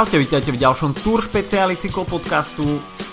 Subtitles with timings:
[0.00, 2.64] Čaute, vítajte v ďalšom Tour špeciáli cyklopodcastu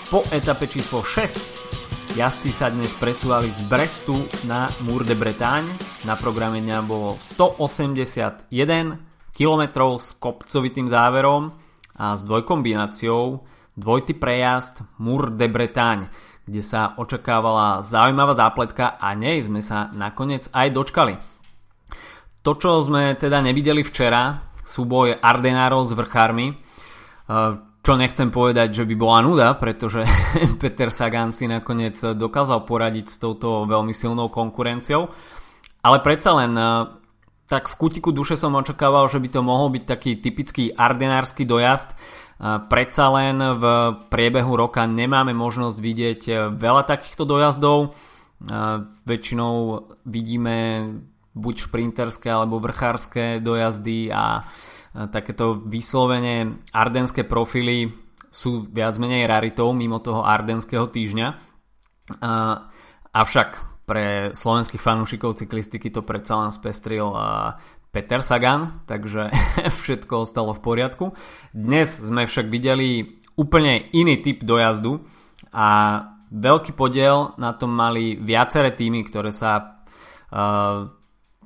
[0.08, 2.16] po etape číslo 6.
[2.16, 4.16] Jazdci sa dnes presúvali z Brestu
[4.48, 5.68] na Mour de Bretagne.
[6.08, 8.48] Na programe dňa bolo 181
[9.36, 9.62] km
[10.00, 11.52] s kopcovitým záverom
[11.92, 13.44] a s dvojkombináciou
[13.76, 16.08] dvojty prejazd Mour de Bretagne,
[16.48, 21.20] kde sa očakávala zaujímavá zápletka a nej sme sa nakoniec aj dočkali.
[22.48, 26.64] To, čo sme teda nevideli včera, súboj Ardenárov s vrchármi,
[27.78, 30.04] čo nechcem povedať, že by bola nuda, pretože
[30.60, 35.12] Peter Sagan si nakoniec dokázal poradiť s touto veľmi silnou konkurenciou.
[35.84, 36.52] Ale predsa len
[37.48, 41.96] tak v kutiku duše som očakával, že by to mohol byť taký typický ardenársky dojazd.
[42.68, 43.64] Predsa len v
[44.12, 46.22] priebehu roka nemáme možnosť vidieť
[46.54, 47.96] veľa takýchto dojazdov.
[49.08, 49.54] Väčšinou
[50.04, 50.56] vidíme
[51.32, 54.44] buď šprinterské alebo vrchárske dojazdy a
[55.06, 57.94] takéto vyslovene ardenské profily
[58.28, 61.28] sú viac menej raritou mimo toho ardenského týždňa.
[63.14, 63.50] Avšak
[63.88, 67.14] pre slovenských fanúšikov cyklistiky to predsa len spestril
[67.88, 69.32] Peter Sagan, takže
[69.80, 71.06] všetko ostalo v poriadku.
[71.56, 75.08] Dnes sme však videli úplne iný typ dojazdu
[75.54, 75.68] a
[76.28, 79.80] veľký podiel na tom mali viaceré týmy, ktoré sa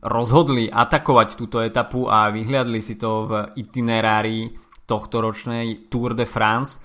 [0.03, 4.51] rozhodli atakovať túto etapu a vyhliadli si to v itinerárii
[4.83, 6.83] tohto ročnej Tour de France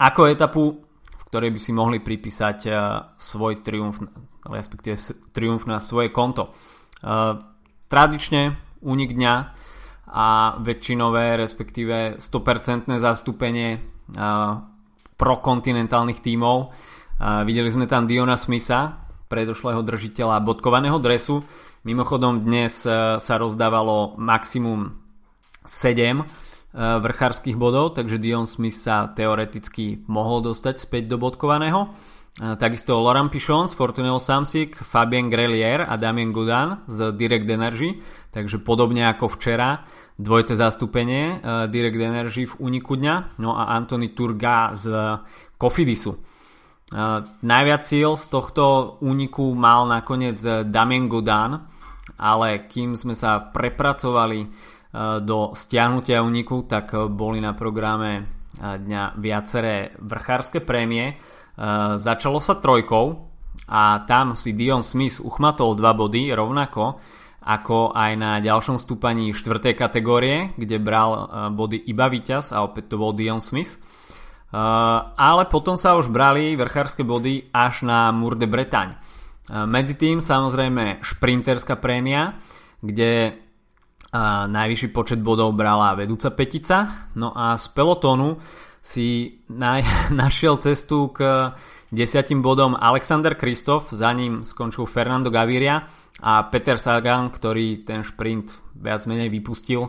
[0.00, 0.64] ako etapu,
[1.12, 2.58] v ktorej by si mohli pripísať
[3.20, 4.00] svoj triumf,
[4.48, 4.96] respektíve
[5.36, 6.56] triumf na svoje konto.
[7.92, 8.42] Tradične
[8.80, 9.34] únik dňa
[10.08, 13.76] a väčšinové, respektíve 100% zastúpenie
[15.20, 16.72] prokontinentálnych tímov.
[17.44, 21.44] Videli sme tam Diona Smitha, predošlého držiteľa bodkovaného dresu,
[21.88, 24.92] Mimochodom dnes e, sa rozdávalo maximum
[25.64, 26.24] 7 e,
[26.76, 31.88] vrchárskych bodov, takže Dion Smith sa teoreticky mohol dostať späť do bodkovaného.
[31.88, 37.96] E, takisto Laurent Pichon z Fortuneo Samsic, Fabien Grelier a Damien Gudan z Direct Energy,
[38.36, 39.80] takže podobne ako včera
[40.20, 41.40] dvojité zastúpenie
[41.72, 44.92] Direct Energy v úniku dňa, no a Anthony Turga z
[45.56, 46.20] Cofidisu.
[47.40, 51.77] Najviac síl z tohto úniku mal nakoniec Damien Gudan,
[52.16, 54.48] ale kým sme sa prepracovali e,
[55.20, 58.22] do stiahnutia úniku, tak boli na programe e,
[58.58, 61.12] dňa viaceré vrchárske prémie.
[61.12, 61.14] E,
[62.00, 63.28] začalo sa trojkou
[63.68, 66.96] a tam si Dion Smith uchmatol dva body rovnako
[67.48, 69.72] ako aj na ďalšom stúpaní 4.
[69.72, 73.80] kategórie, kde bral body iba víťaz a opäť to bol Dion Smith.
[74.52, 79.00] Ale potom sa už brali vrchárske body až na Mour de Bretagne.
[79.48, 82.36] Medzi tým samozrejme šprinterská prémia,
[82.84, 83.40] kde
[84.48, 87.08] najvyšší počet bodov brala vedúca petica.
[87.16, 88.40] No a z pelotónu
[88.80, 89.40] si
[90.22, 91.52] našiel cestu k
[91.92, 95.88] desiatim bodom Alexander Kristof, za ním skončil Fernando Gaviria
[96.20, 99.88] a Peter Sagan, ktorý ten šprint viac menej vypustil,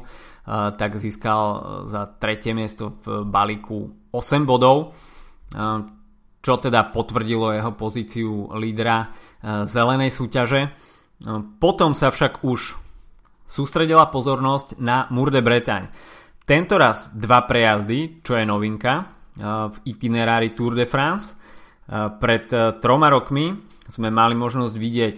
[0.50, 1.42] tak získal
[1.86, 4.96] za tretie miesto v balíku 8 bodov,
[6.40, 10.62] čo teda potvrdilo jeho pozíciu lídra Eh, zelenej súťaže.
[10.68, 10.72] Eh,
[11.64, 12.76] potom sa však už
[13.48, 15.88] sústredila pozornosť na Mour de Bretagne.
[16.44, 19.08] Tento raz dva prejazdy, čo je novinka eh,
[19.72, 21.40] v itinerári Tour de France.
[21.90, 23.50] Pred troma rokmi
[23.90, 25.18] sme mali možnosť vidieť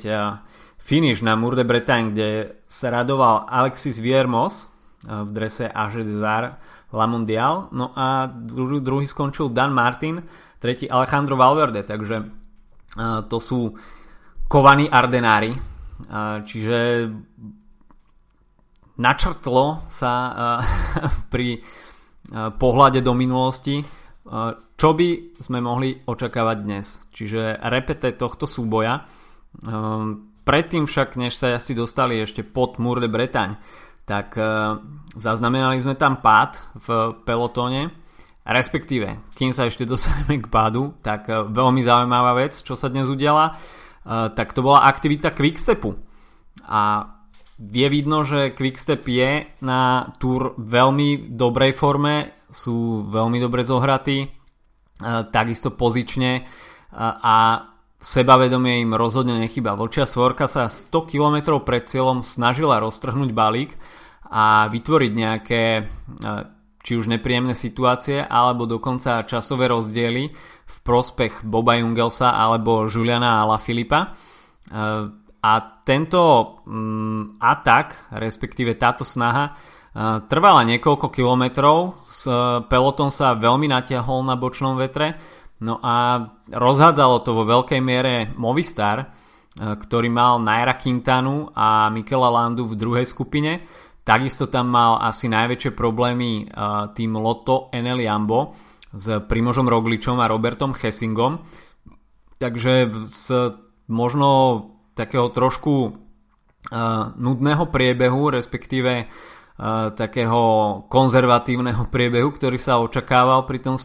[0.79, 2.29] finish na Mour de Bretagne, kde
[2.63, 4.71] sa radoval Alexis Viermos
[5.03, 7.71] v drese Age Zar La Mondial.
[7.71, 10.21] No a druhý, druhý skončil Dan Martin,
[10.59, 12.17] tretí Alejandro Valverde, takže
[13.27, 13.71] to sú
[14.51, 15.55] kovaní Ardenári.
[16.43, 17.07] Čiže
[18.99, 20.13] načrtlo sa
[21.33, 21.63] pri
[22.31, 23.79] pohľade do minulosti,
[24.75, 25.09] čo by
[25.39, 26.99] sme mohli očakávať dnes.
[27.15, 29.07] Čiže repete tohto súboja.
[30.41, 33.61] Predtým však, než sa asi dostali ešte pod Mour de Bretagne,
[34.05, 34.35] tak
[35.15, 36.87] zaznamenali sme tam pád v
[37.23, 37.93] pelotóne,
[38.43, 43.55] respektíve, kým sa ešte dostaneme k pádu, tak veľmi zaujímavá vec, čo sa dnes udiala
[44.07, 45.93] tak to bola aktivita Quickstepu.
[46.65, 47.05] A
[47.61, 54.25] je vidno, že Quickstep je na túr veľmi dobrej forme, sú veľmi dobre zohratí,
[55.29, 56.45] takisto pozične
[56.97, 57.37] a
[58.01, 59.77] sebavedomie im rozhodne nechyba.
[59.77, 63.77] Vlčia svorka sa 100 km pred cieľom snažila roztrhnúť balík
[64.25, 65.61] a vytvoriť nejaké
[66.81, 70.33] či už nepríjemné situácie alebo dokonca časové rozdiely
[70.65, 73.99] v prospech Boba Jungelsa alebo Juliana Filipa.
[74.01, 74.07] E,
[75.41, 75.53] a
[75.85, 76.21] tento
[76.65, 79.51] mm, atak, respektíve táto snaha, e,
[80.25, 82.01] trvala niekoľko kilometrov,
[82.65, 85.21] peloton sa veľmi natiahol na bočnom vetre,
[85.61, 89.13] no a rozhádzalo to vo veľkej miere Movistar,
[89.55, 93.63] ktorý mal Naira Quintanu a Mikela Landu v druhej skupine.
[94.01, 96.49] Takisto tam mal asi najväčšie problémy
[96.97, 98.57] tým Lotto Enel Jambo
[98.89, 101.43] s Primožom Rogličom a Robertom Hessingom.
[102.41, 103.53] Takže z
[103.91, 104.29] možno
[104.97, 105.99] takého trošku
[107.19, 109.11] nudného priebehu, respektíve
[109.93, 110.41] takého
[110.89, 113.77] konzervatívneho priebehu, ktorý sa očakával pri tom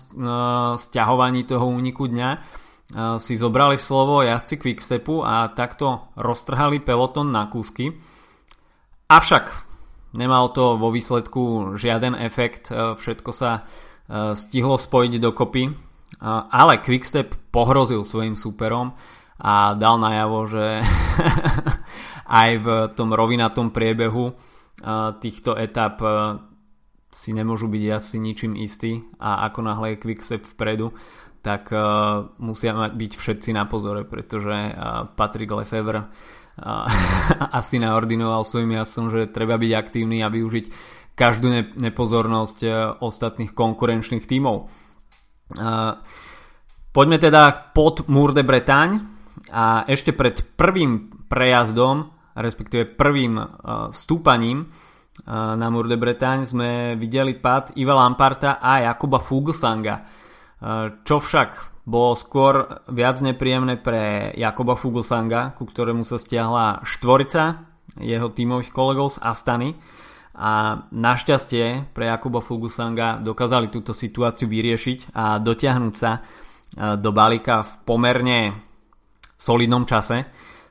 [0.77, 2.31] stiahovaní toho úniku dňa,
[3.19, 7.99] si zobrali slovo jazdci Quickstepu a takto roztrhali peloton na kúsky.
[9.11, 9.51] Avšak
[10.15, 13.67] nemal to vo výsledku žiaden efekt, všetko sa
[14.39, 15.67] stihlo spojiť dokopy,
[16.55, 18.95] ale Quickstep pohrozil svojim súperom
[19.37, 20.67] a dal najavo, že
[22.41, 24.33] aj v tom rovinatom priebehu
[25.23, 26.05] týchto etap
[27.17, 30.93] si nemôžu byť asi ničím istí a ako náhle je Quickstep vpredu,
[31.41, 36.11] tak uh, musia byť všetci na pozore, pretože uh, Patrick Lefevre
[37.61, 40.67] asi naordinoval svojim jasom, že treba byť aktívny a využiť
[41.13, 42.59] každú ne- nepozornosť
[43.01, 44.65] ostatných konkurenčných tímov.
[46.97, 49.05] Poďme teda pod Mour de Bretagne
[49.53, 53.49] a ešte pred prvým prejazdom, respektíve prvým uh,
[53.91, 60.25] stúpaním uh, na Mour de Bretagne sme videli pad Iva Lamparta a Jakuba Fuglsanga.
[61.05, 67.63] Čo však bolo skôr viac nepríjemné pre Jakoba Fuglsanga, ku ktorému sa stiahla štvorica
[68.03, 69.79] jeho tímových kolegov z Astany.
[70.37, 76.21] A našťastie pre Jakuba Fuglsanga dokázali túto situáciu vyriešiť a dotiahnuť sa e,
[77.01, 78.41] do balíka v pomerne
[79.41, 80.29] solidnom čase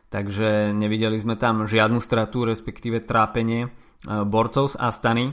[0.10, 3.70] takže nevideli sme tam žiadnu stratu respektíve trápenie e,
[4.26, 5.26] borcov z Astany.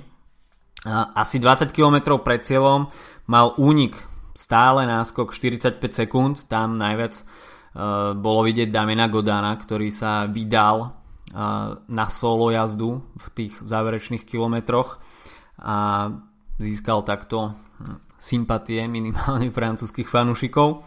[1.15, 2.91] Asi 20 km pred cieľom
[3.31, 3.95] mal únik.
[4.35, 11.03] Stále náskok 45 sekúnd, tam najviac uh, bolo vidieť Damena Godana, ktorý sa vydal
[11.89, 15.01] na solo jazdu v tých záverečných kilometroch
[15.57, 16.09] a
[16.61, 20.85] získal takto hm, sympatie minimálne francúzských fanúšikov.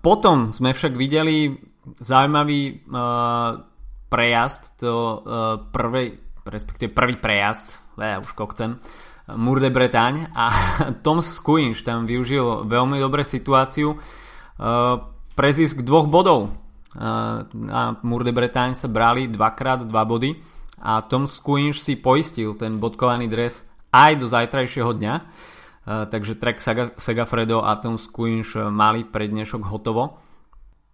[0.00, 1.50] Potom sme však videli
[1.98, 2.86] zaujímavý
[4.06, 5.24] prejazd to
[5.74, 8.78] prvej, respektíve prvý prejazd, ja už kokcem,
[9.36, 10.50] Mour de Bretagne a
[11.06, 13.98] Tom Squinch tam využil veľmi dobre situáciu uh,
[15.32, 16.50] pre zisk dvoch bodov.
[16.92, 20.36] Uh, na Mour de Bretagne sa brali dvakrát dva body
[20.82, 23.64] a Tom Squinch si poistil ten bodkovaný dres
[23.94, 25.14] aj do zajtrajšieho dňa.
[25.82, 26.58] Uh, takže Trek
[26.98, 30.21] Segafredo a Tom Squinch mali pred dnešok hotovo.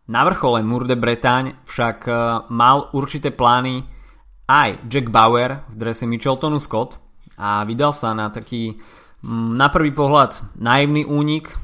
[0.08, 2.08] Na vrchole Mour de Bretagne však
[2.48, 3.84] mal určité plány
[4.48, 6.96] aj Jack Bauer v drese Micheltonu Scott,
[7.38, 8.74] a vydal sa na taký
[9.22, 11.54] mm, na prvý pohľad naivný únik,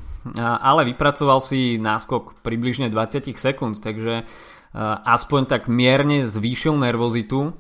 [0.41, 4.25] ale vypracoval si náskok približne 20 sekúnd, takže
[5.05, 7.53] aspoň tak mierne zvýšil nervozitu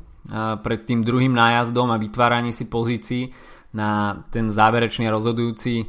[0.64, 3.28] pred tým druhým nájazdom a vytváraní si pozícií
[3.76, 5.84] na ten záverečne rozhodujúci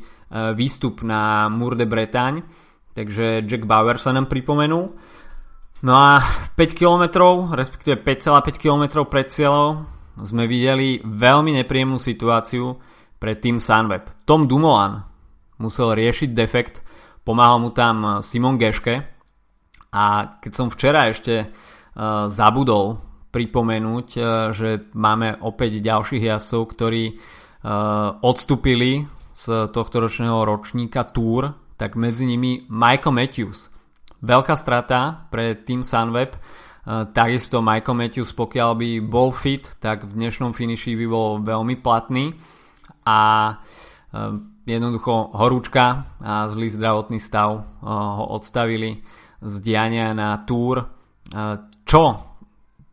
[0.52, 2.44] výstup na Mour de Bretagne.
[2.96, 4.96] Takže Jack Bauer sa nám pripomenul.
[5.84, 6.24] No a
[6.56, 7.04] 5 km,
[7.52, 9.84] respektíve 5,5 km pred cieľou
[10.16, 12.80] sme videli veľmi nepríjemnú situáciu
[13.20, 14.24] pre tým Sunweb.
[14.24, 15.04] Tom Dumoulin
[15.60, 16.80] musel riešiť defekt,
[17.28, 19.04] pomáhal mu tam Simon Geške
[19.92, 20.04] a
[20.40, 23.00] keď som včera ešte uh, zabudol
[23.36, 24.24] pripomenúť, uh,
[24.56, 29.04] že máme opäť ďalších jazdcov, ktorí uh, odstúpili
[29.36, 33.72] z tohto ročného ročníka Tour, tak medzi nimi Michael Matthews.
[34.24, 36.40] Veľká strata pre tým Sunweb,
[36.86, 41.82] Eh, takisto Michael Matthews, pokiaľ by bol fit, tak v dnešnom finiši by bol veľmi
[41.82, 42.38] platný.
[43.10, 44.38] A eh,
[44.70, 49.02] jednoducho horúčka a zlý zdravotný stav eh, ho odstavili
[49.46, 50.82] z diania na túr,
[51.86, 52.04] čo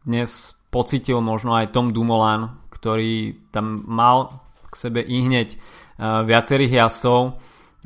[0.04, 4.36] dnes pocitil možno aj Tom Dumoulin, ktorý tam mal
[4.68, 5.22] k sebe i
[6.02, 7.40] viacerých jasov,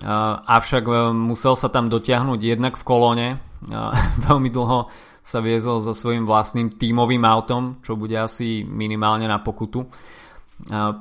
[0.04, 3.28] avšak musel sa tam dotiahnuť jednak v kolóne,
[4.28, 4.92] veľmi dlho
[5.26, 9.82] sa viezol so svojím vlastným tímovým autom, čo bude asi minimálne na pokutu.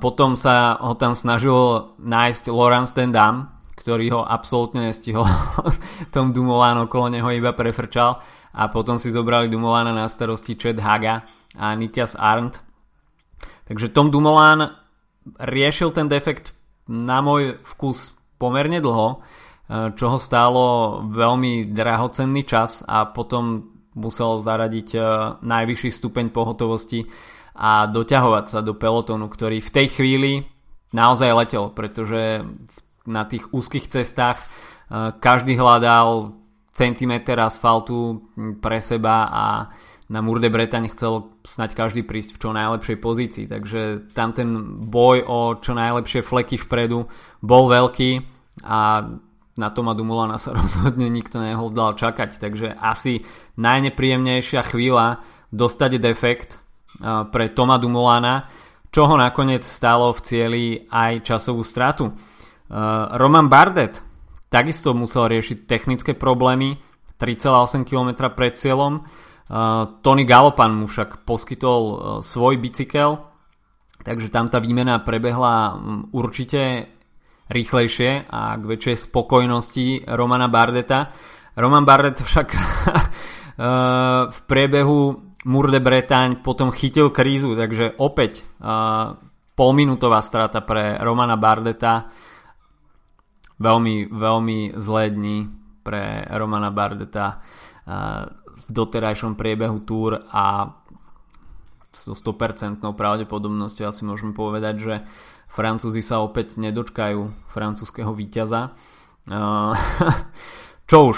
[0.02, 5.30] Potom sa ho tam snažil nájsť Laurence Dendam, ktorý ho absolútne nestihol.
[6.16, 8.18] Tom Dumoulin okolo neho iba prefrčal
[8.50, 11.22] a potom si zobrali Dumoulina na starosti Chad Haga
[11.54, 12.66] a Nikias Arndt.
[13.70, 14.74] Takže Tom Dumoulin
[15.38, 16.58] riešil ten defekt
[16.90, 19.24] na môj vkus pomerne dlho,
[19.68, 20.64] čo ho stálo
[21.10, 25.00] veľmi drahocenný čas a potom musel zaradiť e,
[25.42, 27.08] najvyšší stupeň pohotovosti
[27.56, 30.32] a doťahovať sa do pelotonu, ktorý v tej chvíli
[30.92, 32.44] naozaj letel, pretože
[33.08, 34.44] na tých úzkých cestách
[35.24, 36.36] každý hľadal
[36.76, 38.28] centimeter asfaltu
[38.60, 39.46] pre seba a
[40.06, 45.26] na Murde Bretaň chcel snať každý prísť v čo najlepšej pozícii, takže tam ten boj
[45.26, 47.10] o čo najlepšie fleky vpredu
[47.42, 48.22] bol veľký
[48.66, 49.10] a
[49.56, 53.26] na Toma Dumulana sa rozhodne nikto nehodlal čakať, takže asi
[53.58, 56.62] najnepríjemnejšia chvíľa dostať defekt
[57.32, 58.48] pre Toma Dumulana,
[58.94, 62.16] čo ho nakoniec stalo v cieli aj časovú stratu.
[63.20, 64.00] Roman Bardet
[64.48, 66.80] takisto musel riešiť technické problémy
[67.20, 69.04] 3,8 km pred cieľom
[70.02, 73.22] Tony Galopan mu však poskytol uh, svoj bicykel,
[74.02, 75.78] takže tam tá výmena prebehla
[76.10, 76.90] určite
[77.46, 81.14] rýchlejšie a k väčšej spokojnosti Romana Bardeta.
[81.54, 82.60] Roman Bardet však uh,
[84.36, 88.42] v priebehu Murde Bretaň potom chytil krízu, takže opäť
[89.54, 92.10] polminútová strata pre Romana Bardeta.
[93.62, 95.38] Veľmi, veľmi zlé dni
[95.86, 97.46] pre Romana Bardeta
[98.66, 100.74] v doterajšom priebehu túr a
[101.96, 104.96] so 100% pravdepodobnosťou asi môžeme povedať, že
[105.56, 108.76] Francúzi sa opäť nedočkajú francúzského víťaza.
[110.92, 111.18] Čo už,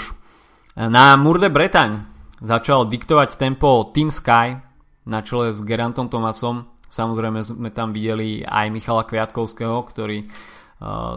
[0.78, 2.06] na Murde Bretaň
[2.38, 4.62] začal diktovať tempo Team Sky
[5.10, 6.70] na čele s Gerantom Thomasom.
[6.86, 10.30] Samozrejme sme tam videli aj Michala Kviatkovského, ktorý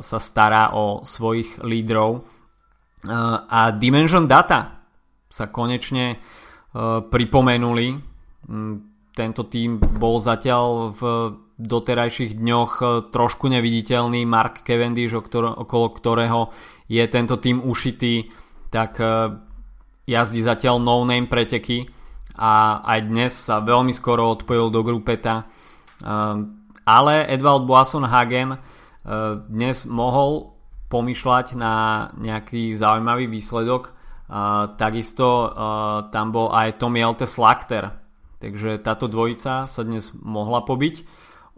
[0.02, 2.26] sa stará o svojich lídrov.
[3.54, 4.81] A Dimension Data
[5.32, 7.96] sa konečne uh, pripomenuli.
[8.52, 8.76] Mm,
[9.16, 11.02] tento tým bol zatiaľ v
[11.56, 14.28] doterajších dňoch uh, trošku neviditeľný.
[14.28, 16.52] Mark Cavendish, okolo ktorého
[16.92, 18.28] je tento tým ušitý,
[18.68, 19.32] tak uh,
[20.04, 21.88] jazdí zatiaľ no-name preteky
[22.36, 25.46] a aj dnes sa veľmi skoro odpojil do grupeta.
[26.82, 28.58] Ale Edvald Boasson Hagen
[29.52, 30.56] dnes mohol
[30.90, 33.94] pomýšľať na nejaký zaujímavý výsledok
[34.80, 37.92] Takisto uh, tam bol aj Tommy Elte Slakter.
[38.40, 41.04] Takže táto dvojica sa dnes mohla pobiť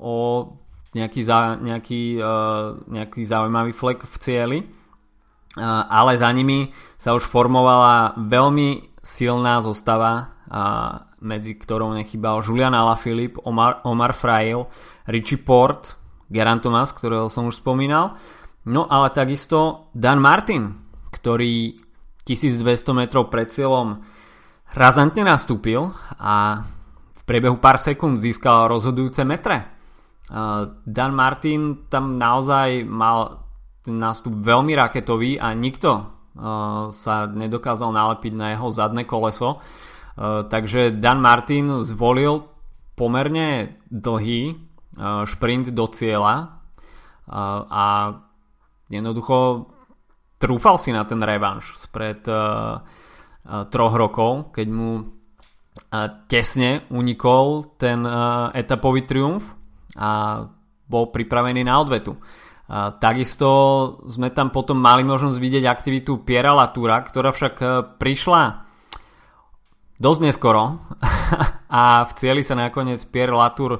[0.02, 0.50] o
[0.98, 4.60] nejaký, za, nejaký, uh, nejaký zaujímavý flek v cieli.
[5.54, 12.74] Uh, ale za nimi sa už formovala veľmi silná zostava, uh, medzi ktorou nechybal Julian
[12.74, 14.66] Alaphilippe, Omar, Omar Frail,
[15.06, 15.94] Richie Port,
[16.26, 18.18] Geraint Thomas, ktorého som už spomínal.
[18.66, 20.74] No ale takisto Dan Martin,
[21.14, 21.78] ktorý
[22.24, 24.00] 1200 metrov pred cieľom
[24.74, 26.66] razantne nastúpil a
[27.14, 29.70] v priebehu pár sekúnd získal rozhodujúce metre.
[30.84, 33.44] Dan Martin tam naozaj mal
[33.84, 36.10] ten nástup veľmi raketový a nikto
[36.90, 39.62] sa nedokázal nalepiť na jeho zadné koleso.
[40.18, 42.48] Takže Dan Martin zvolil
[42.96, 44.58] pomerne dlhý
[45.28, 46.64] šprint do cieľa
[47.70, 47.86] a
[48.90, 49.70] jednoducho
[50.44, 52.84] trúfal si na ten revanš spred uh,
[53.72, 55.06] troch rokov, keď mu uh,
[56.28, 59.48] tesne unikol ten uh, etapový triumf
[59.96, 60.44] a
[60.84, 62.20] bol pripravený na odvetu.
[62.20, 63.48] Uh, takisto
[64.12, 68.64] sme tam potom mali možnosť vidieť aktivitu Piera Latúra, ktorá však uh, prišla
[70.04, 70.84] dosť neskoro
[71.80, 73.80] a v cieli sa nakoniec Pierre Latour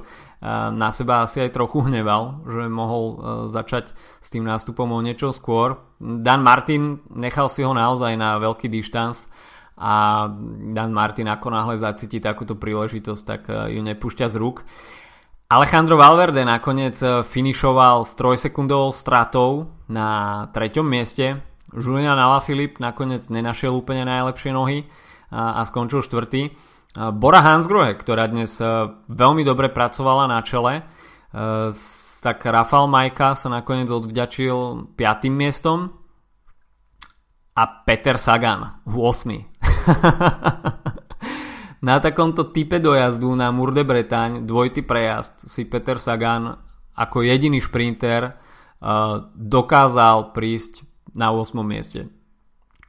[0.76, 3.16] na seba asi aj trochu hneval, že mohol e,
[3.48, 5.80] začať s tým nástupom o niečo skôr.
[5.96, 9.24] Dan Martin nechal si ho naozaj na veľký dištans
[9.80, 10.28] a
[10.76, 14.68] Dan Martin ako náhle zacíti takúto príležitosť, tak e, ju nepúšťa z rúk.
[15.48, 21.40] Alejandro Valverde nakoniec e, finišoval s trojsekundovou stratou na treťom mieste.
[21.72, 24.86] Julian Alaphilippe nakoniec nenašiel úplne najlepšie nohy
[25.34, 26.54] a skončil štvrtý.
[26.94, 28.66] Bora Hansgrohe, ktorá dnes e,
[29.10, 30.82] veľmi dobre pracovala na čele, e,
[32.22, 35.26] tak Rafal Majka sa nakoniec odvďačil 5.
[35.26, 35.90] miestom
[37.58, 38.94] a Peter Sagan 8.
[41.90, 46.62] na takomto type dojazdu na Murde Bretaň dvojty prejazd si Peter Sagan
[46.94, 48.32] ako jediný šprinter e,
[49.34, 50.86] dokázal prísť
[51.18, 51.58] na 8.
[51.66, 52.06] mieste.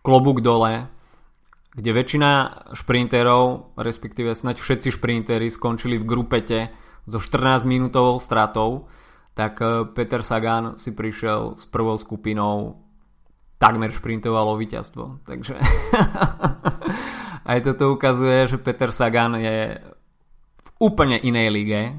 [0.06, 0.94] Klobúk dole,
[1.76, 2.32] kde väčšina
[2.72, 6.60] šprinterov, respektíve snaď všetci šprintery skončili v grupete
[7.04, 8.88] so 14 minútovou stratou,
[9.36, 12.82] tak eh, Peter Sagan si prišiel s prvou skupinou
[13.60, 15.28] takmer šprintovalo víťazstvo.
[15.28, 15.60] Takže
[17.52, 19.80] aj toto ukazuje, že Peter Sagan je
[20.56, 21.96] v úplne inej lige eh,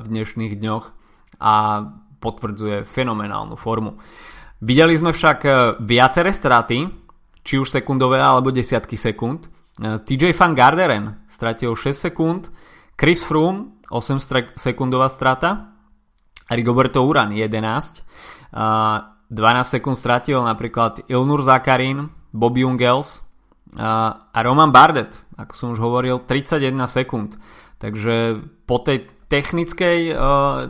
[0.00, 0.84] v dnešných dňoch
[1.40, 1.54] a
[2.20, 3.96] potvrdzuje fenomenálnu formu.
[4.60, 7.08] Videli sme však eh, viaceré straty,
[7.44, 9.46] či už sekundové alebo desiatky sekúnd.
[9.46, 12.52] E, TJ Van Garderen stratil 6 sekúnd,
[12.96, 15.74] Chris Froome 8 sekundová strata
[16.50, 18.02] Rigoberto Uran 11,
[18.54, 23.22] 12 sekúnd stratil napríklad Ilnur Zakarin, Bobby Ungels
[23.78, 27.38] a Roman Bardet, ako som už hovoril, 31 sekúnd.
[27.78, 30.18] Takže po tej technickej,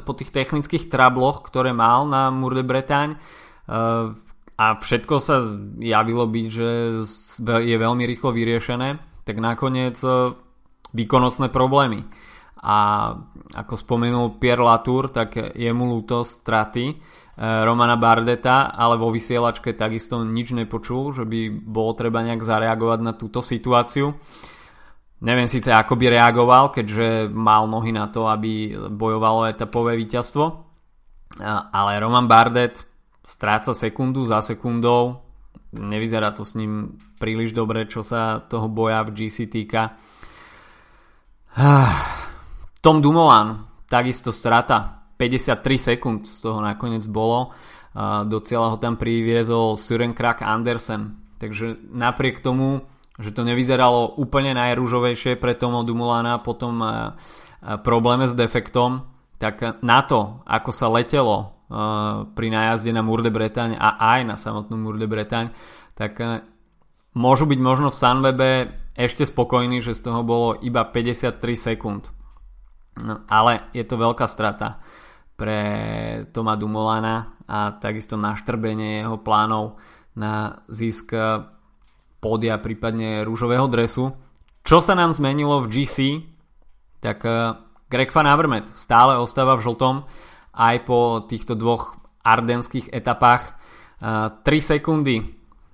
[0.04, 3.16] po tých technických trabloch, ktoré mal na Murde Bretagne
[4.60, 5.40] a všetko sa
[5.80, 6.68] javilo byť, že
[7.40, 9.96] je veľmi rýchlo vyriešené, tak nakoniec
[10.92, 12.04] výkonnostné problémy.
[12.60, 12.76] A
[13.56, 17.00] ako spomenul Pierre Latour, tak je mu ľúto straty
[17.40, 23.00] Eh, Romana Bardeta, ale vo vysielačke takisto nič nepočul, že by bolo treba nejak zareagovať
[23.00, 24.12] na túto situáciu.
[25.24, 30.44] Neviem síce ako by reagoval, keďže mal nohy na to, aby bojovalo etapové víťazstvo,
[31.72, 32.84] ale Roman Bardet
[33.20, 35.22] stráca sekundu za sekundou,
[35.76, 39.94] nevyzerá to s ním príliš dobre, čo sa toho boja v GC týka.
[42.80, 47.52] Tom Dumoulin, takisto strata 53 sekúnd z toho nakoniec bolo.
[48.24, 51.34] Do cieľa ho tam priviezol Suren Krak Andersen.
[51.36, 52.86] Takže napriek tomu,
[53.20, 56.80] že to nevyzeralo úplne najrúžovejšie pre Tomo Dumulana po tom
[57.84, 59.04] probléme s defektom,
[59.36, 61.59] tak na to, ako sa letelo
[62.34, 65.54] pri nájazde na Murde Bretaň a aj na samotnú Murde Bretaň,
[65.94, 66.18] tak
[67.14, 68.50] môžu byť možno v Sunwebe
[68.98, 72.10] ešte spokojní, že z toho bolo iba 53 sekúnd.
[73.00, 74.82] No, ale je to veľká strata
[75.38, 75.60] pre
[76.34, 79.78] Toma Dumolana a takisto naštrbenie jeho plánov
[80.18, 81.14] na zisk
[82.20, 84.12] pódia, prípadne rúžového dresu.
[84.60, 85.96] Čo sa nám zmenilo v GC?
[87.00, 87.56] Tak eh,
[87.88, 90.04] Greg Van Avermaet stále ostáva v žltom
[90.60, 93.56] aj po týchto dvoch ardenských etapách.
[94.00, 95.16] 3 eh, sekundy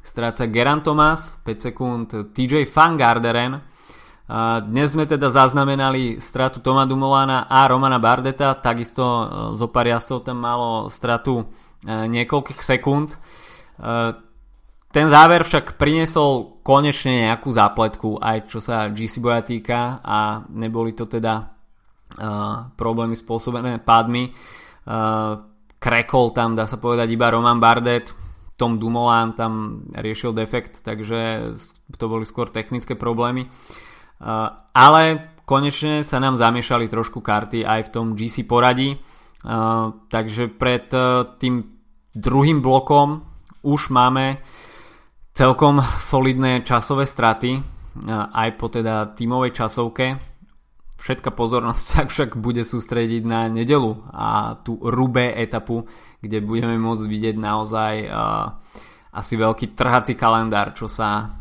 [0.06, 3.58] stráca Geran Thomas, 5 sekúnd TJ Van Garderen,
[4.66, 10.26] dnes sme teda zaznamenali stratu Toma Dumolana a Romana Bardeta, takisto e, zo pár jazdcov
[10.26, 11.46] tam malo stratu
[11.86, 13.14] niekoľkých sekúnd.
[14.90, 20.98] Ten záver však priniesol konečne nejakú zápletku, aj čo sa GC boja týka a neboli
[20.98, 21.54] to teda
[22.74, 24.34] problémy spôsobené pádmi.
[25.76, 28.14] Krekol tam, dá sa povedať, iba Roman Bardet,
[28.56, 31.52] Tom Dumoulin tam riešil defekt, takže
[32.00, 33.50] to boli skôr technické problémy.
[34.72, 35.02] Ale
[35.44, 38.96] konečne sa nám zamiešali trošku karty aj v tom GC poradí.
[40.08, 40.88] Takže pred
[41.36, 41.54] tým
[42.16, 43.28] druhým blokom
[43.60, 44.40] už máme
[45.36, 47.60] celkom solidné časové straty
[48.08, 50.16] aj po teda tímovej časovke.
[50.96, 55.86] Všetka pozornosť sa však bude sústrediť na nedelu a tú rubé etapu,
[56.18, 58.58] kde budeme môcť vidieť naozaj uh,
[59.16, 61.40] asi veľký trhací kalendár, čo sa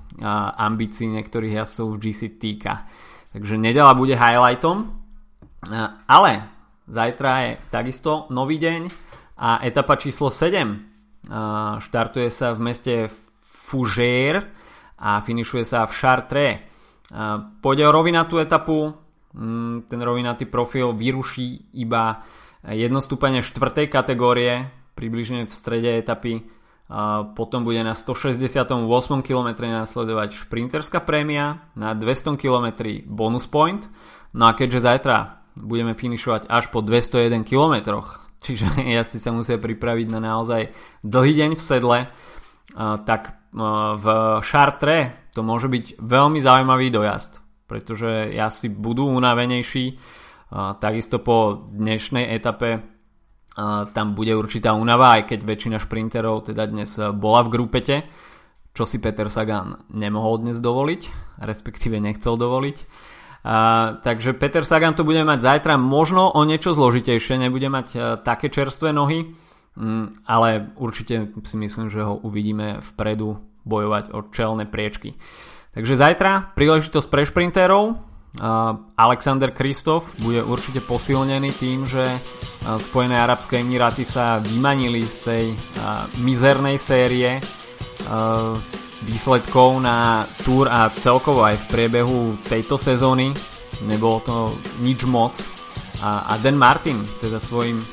[0.55, 2.87] ambícií niektorých jazdcov v GC týka.
[3.35, 4.95] Takže nedela bude highlightom,
[6.07, 6.31] ale
[6.87, 8.87] zajtra je takisto nový deň
[9.43, 10.95] a etapa číslo 7
[11.83, 12.93] štartuje sa v meste
[13.41, 14.45] Fougère
[15.01, 16.55] a finišuje sa v Chartres.
[17.59, 18.93] Pôjde o rovinatú etapu,
[19.91, 22.23] ten rovinatý profil vyruší iba
[22.63, 26.47] jedno stúpanie štvrtej kategórie, približne v strede etapy
[27.33, 28.69] potom bude na 168
[29.25, 33.89] km nasledovať šprinterská prémia, na 200 km bonus point.
[34.37, 38.05] No a keďže zajtra budeme finišovať až po 201 km,
[38.45, 38.69] čiže
[39.01, 40.69] si sa musia pripraviť na naozaj
[41.01, 41.99] dlhý deň v sedle,
[43.05, 43.21] tak
[43.95, 44.05] v
[44.43, 49.97] Chartre to môže byť veľmi zaujímavý dojazd, pretože si budú unavenejší,
[50.79, 52.85] takisto po dnešnej etape
[53.91, 57.95] tam bude určitá únava, aj keď väčšina šprinterov teda dnes bola v grupete,
[58.75, 61.01] čo si Peter Sagan nemohol dnes dovoliť,
[61.39, 62.77] respektíve nechcel dovoliť.
[63.45, 63.55] A,
[64.01, 68.51] takže Peter Sagan to bude mať zajtra možno o niečo zložitejšie, nebude mať a, také
[68.51, 69.31] čerstvé nohy,
[69.79, 75.15] mm, ale určite si myslím, že ho uvidíme vpredu bojovať o čelné priečky.
[75.75, 77.99] Takže zajtra príležitosť pre šprinterov,
[78.95, 82.03] Alexander Kristof bude určite posilnený tým, že
[82.79, 85.45] Spojené arabské emiráty sa vymanili z tej
[86.23, 87.43] mizernej série
[89.03, 93.35] výsledkov na Tour a celkovo aj v priebehu tejto sezóny.
[93.83, 94.37] Nebolo to
[94.79, 95.35] nič moc.
[95.99, 97.83] A Dan Martin teda svojim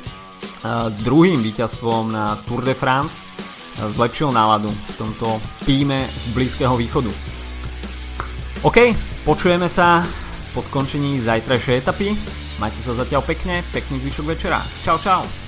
[1.02, 3.26] druhým víťazstvom na Tour de France
[3.74, 7.41] zlepšil náladu v tomto týme z Blízkeho východu.
[8.62, 8.94] OK,
[9.26, 10.06] počujeme sa
[10.54, 12.14] po skončení zajtrajšej etapy.
[12.62, 14.62] Majte sa zatiaľ pekne, pekný zvyšok večera.
[14.86, 15.41] Čau, čau.